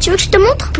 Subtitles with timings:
[0.00, 0.70] Tu veux que je te montre?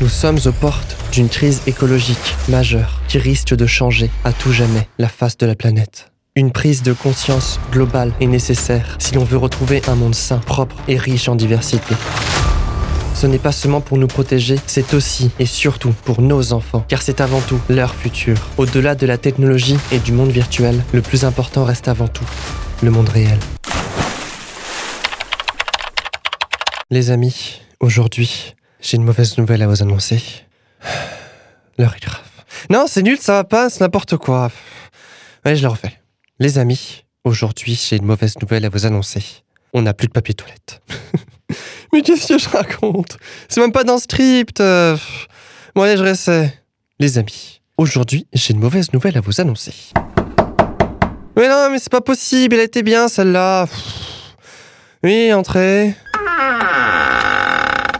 [0.00, 2.16] Nous sommes aux portes d'une crise écologique
[2.48, 6.12] majeure qui risque de changer à tout jamais la face de la planète.
[6.34, 10.76] Une prise de conscience globale est nécessaire si l'on veut retrouver un monde sain, propre
[10.88, 11.94] et riche en diversité.
[13.24, 17.00] Ce n'est pas seulement pour nous protéger, c'est aussi et surtout pour nos enfants, car
[17.00, 18.36] c'est avant tout leur futur.
[18.58, 22.26] Au-delà de la technologie et du monde virtuel, le plus important reste avant tout
[22.82, 23.38] le monde réel.
[26.90, 30.22] Les amis, aujourd'hui, j'ai une mauvaise nouvelle à vous annoncer.
[31.78, 32.20] L'heure est grave.
[32.68, 34.50] Non, c'est nul, ça va pas, c'est n'importe quoi.
[35.46, 35.98] Ouais, je le refais.
[36.40, 39.24] Les amis, aujourd'hui, j'ai une mauvaise nouvelle à vous annoncer.
[39.72, 40.82] On n'a plus de papier toilette.
[41.94, 43.16] Mais qu'est-ce que je raconte?
[43.48, 44.58] C'est même pas dans le script.
[44.60, 44.96] euh.
[45.76, 46.52] Bon, allez, je réessaie.
[46.98, 49.72] Les amis, aujourd'hui, j'ai une mauvaise nouvelle à vous annoncer.
[51.36, 53.66] Mais non, mais c'est pas possible, elle était bien celle-là.
[55.04, 55.94] Oui, entrez.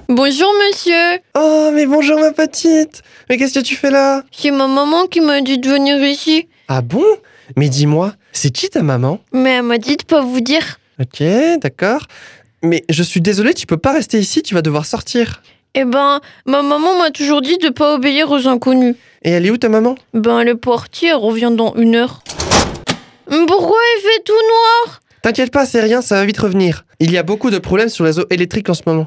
[0.09, 4.23] Bonjour monsieur, Oh, mais bonjour ma petite Mais qu'est-ce que tu fais là?
[4.33, 6.49] C'est ma maman qui m'a dit de venir ici.
[6.67, 7.05] Ah bon?
[7.57, 9.21] Mais dis-moi, c'est qui ta maman?
[9.33, 10.79] Mais elle m'a dit de pas vous dire.
[11.01, 11.23] Ok,
[11.61, 12.03] d'accord.
[12.65, 15.43] Mais je suis désolé, tu peux pas rester ici, tu vas devoir sortir.
[15.75, 18.97] Eh ben, ma maman m'a toujours dit de pas obéir aux inconnus.
[19.23, 19.97] Et elle est où ta maman?
[20.15, 22.23] Ben, elle est partie, elle revient dans une heure.
[23.27, 25.03] Pourquoi il fait tout noir?
[25.21, 26.87] T'inquiète pas, c'est rien, ça va vite revenir.
[27.01, 29.05] Il y a beaucoup de problèmes sur le réseau électrique en ce moment.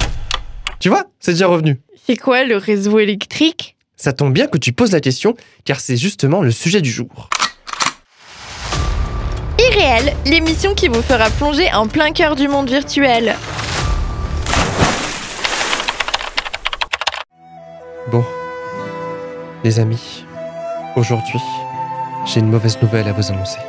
[0.79, 1.79] Tu vois, c'est déjà revenu.
[2.05, 3.75] C'est quoi le réseau électrique?
[3.95, 5.35] Ça tombe bien que tu poses la question,
[5.65, 7.29] car c'est justement le sujet du jour.
[10.25, 13.35] L'émission qui vous fera plonger en plein cœur du monde virtuel.
[18.11, 18.23] Bon,
[19.63, 20.25] les amis,
[20.95, 21.39] aujourd'hui,
[22.25, 23.59] j'ai une mauvaise nouvelle à vous annoncer.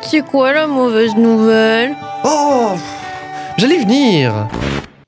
[0.00, 1.96] C'est quoi la mauvaise nouvelle?
[2.24, 2.74] Oh
[3.56, 4.46] J'allais venir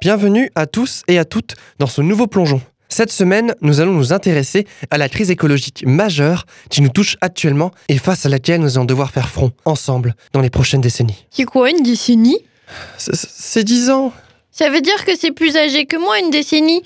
[0.01, 2.61] Bienvenue à tous et à toutes dans ce nouveau plongeon.
[2.93, 7.71] Cette semaine, nous allons nous intéresser à la crise écologique majeure qui nous touche actuellement
[7.89, 11.25] et face à laquelle nous allons devoir faire front, ensemble, dans les prochaines décennies.
[11.31, 12.39] C'est quoi une décennie?
[12.99, 14.13] C'est- C'est dix ans.
[14.51, 16.83] Ça veut dire que c'est plus âgé que moi une décennie?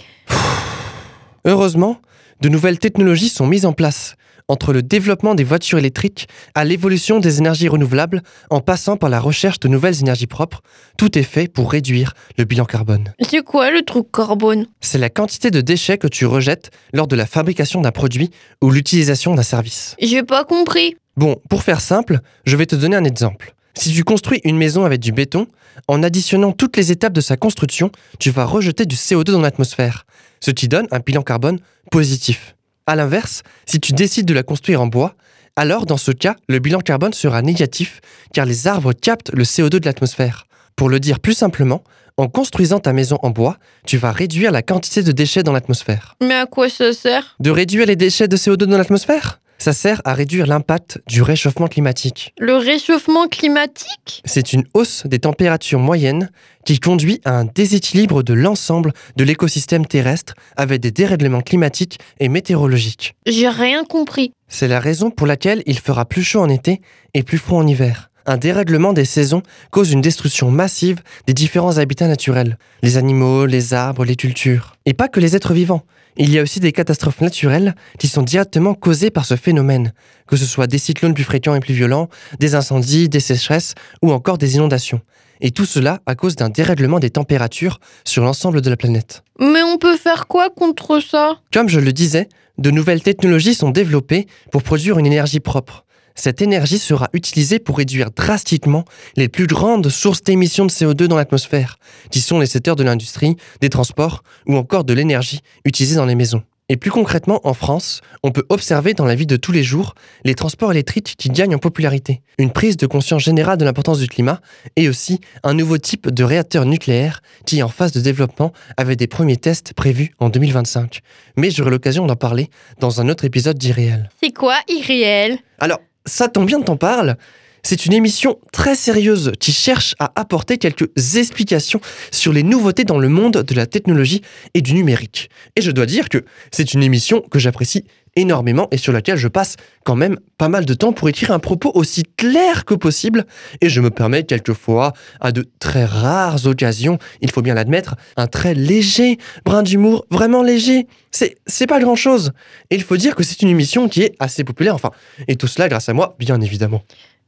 [1.46, 1.98] Heureusement,
[2.40, 4.16] de nouvelles technologies sont mises en place,
[4.48, 9.20] entre le développement des voitures électriques à l'évolution des énergies renouvelables, en passant par la
[9.20, 10.62] recherche de nouvelles énergies propres,
[10.96, 13.12] tout est fait pour réduire le bilan carbone.
[13.20, 14.66] C'est quoi le truc carbone?
[14.80, 18.30] C'est la quantité de déchets que tu rejettes lors de la fabrication d'un produit
[18.62, 19.96] ou l'utilisation d'un service.
[20.00, 20.96] J'ai pas compris.
[21.16, 23.54] Bon, pour faire simple, je vais te donner un exemple.
[23.76, 25.46] Si tu construis une maison avec du béton,
[25.88, 30.06] en additionnant toutes les étapes de sa construction, tu vas rejeter du CO2 dans l'atmosphère,
[30.40, 31.58] ce qui donne un bilan carbone
[31.90, 32.54] positif.
[32.86, 35.14] A l'inverse, si tu décides de la construire en bois,
[35.56, 38.00] alors dans ce cas, le bilan carbone sera négatif
[38.32, 40.46] car les arbres captent le CO2 de l'atmosphère.
[40.76, 41.82] Pour le dire plus simplement,
[42.16, 46.16] en construisant ta maison en bois, tu vas réduire la quantité de déchets dans l'atmosphère.
[46.22, 47.36] Mais à quoi ça sert?
[47.40, 49.40] De réduire les déchets de CO2 dans l'atmosphère?
[49.58, 52.34] Ça sert à réduire l'impact du réchauffement climatique.
[52.38, 54.22] Le réchauffement climatique?
[54.24, 56.30] C'est une hausse des températures moyennes
[56.64, 62.28] qui conduit à un déséquilibre de l'ensemble de l'écosystème terrestre avec des dérèglements climatiques et
[62.28, 63.14] météorologiques.
[63.26, 64.32] J'ai rien compris.
[64.48, 66.80] C'est la raison pour laquelle il fera plus chaud en été
[67.14, 68.10] et plus froid en hiver.
[68.26, 73.74] Un dérèglement des saisons cause une destruction massive des différents habitats naturels, les animaux, les
[73.74, 74.76] arbres, les cultures.
[74.86, 75.84] Et pas que les êtres vivants.
[76.16, 79.92] Il y a aussi des catastrophes naturelles qui sont directement causées par ce phénomène,
[80.28, 82.08] que ce soit des cyclones plus fréquents et plus violents,
[82.38, 85.00] des incendies, des sécheresses ou encore des inondations.
[85.40, 89.24] Et tout cela à cause d'un dérèglement des températures sur l'ensemble de la planète.
[89.40, 91.40] Mais on peut faire quoi contre ça?
[91.52, 95.84] Comme je le disais, de nouvelles technologies sont développées pour produire une énergie propre.
[96.14, 98.84] Cette énergie sera utilisée pour réduire drastiquement
[99.16, 101.76] les plus grandes sources d'émissions de CO2 dans l'atmosphère,
[102.10, 106.14] qui sont les secteurs de l'industrie, des transports ou encore de l'énergie utilisée dans les
[106.14, 106.42] maisons.
[106.70, 109.94] Et plus concrètement, en France, on peut observer dans la vie de tous les jours
[110.24, 114.08] les transports électriques qui gagnent en popularité, une prise de conscience générale de l'importance du
[114.08, 114.40] climat
[114.76, 118.98] et aussi un nouveau type de réacteur nucléaire qui est en phase de développement avec
[118.98, 121.00] des premiers tests prévus en 2025.
[121.36, 122.48] Mais j'aurai l'occasion d'en parler
[122.80, 124.08] dans un autre épisode d'Irréel.
[124.22, 127.16] C'est quoi irréel Alors, ça tombe bien de t'en parle.
[127.62, 131.80] C'est une émission très sérieuse qui cherche à apporter quelques explications
[132.10, 134.20] sur les nouveautés dans le monde de la technologie
[134.52, 135.30] et du numérique.
[135.56, 137.86] Et je dois dire que c'est une émission que j'apprécie
[138.16, 141.38] énormément et sur laquelle je passe quand même pas mal de temps pour écrire un
[141.38, 143.24] propos aussi clair que possible.
[143.60, 148.26] Et je me permets quelquefois, à de très rares occasions, il faut bien l'admettre, un
[148.26, 150.86] très léger brin d'humour, vraiment léger.
[151.10, 152.32] C'est, c'est pas grand chose.
[152.70, 154.90] Et il faut dire que c'est une émission qui est assez populaire, enfin.
[155.28, 156.82] Et tout cela grâce à moi, bien évidemment.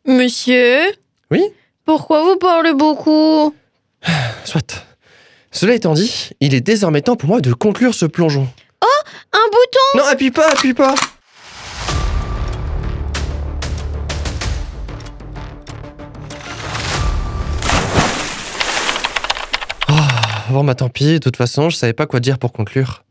[0.06, 0.79] Monsieur?
[1.31, 1.43] Oui?
[1.85, 3.55] Pourquoi vous parlez beaucoup?
[4.44, 4.87] Soit.
[5.53, 8.49] Cela étant dit, il est désormais temps pour moi de conclure ce plongeon.
[9.32, 9.99] Un bouton.
[9.99, 10.94] Non, appuie pas, appuie pas.
[19.88, 20.08] Ah,
[20.50, 23.02] bon bah tant pis, de toute façon, je savais pas quoi dire pour conclure.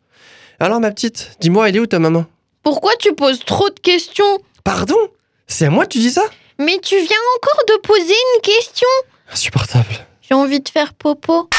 [0.60, 2.26] Alors ma petite, dis-moi, elle est où ta maman?
[2.64, 4.40] Pourquoi tu poses trop de questions?
[4.64, 4.98] Pardon?
[5.48, 6.24] C'est à moi que tu dis ça?
[6.58, 8.88] Mais tu viens encore de poser une question.
[9.32, 10.06] Insupportable.
[10.22, 11.50] J'ai envie de faire popo.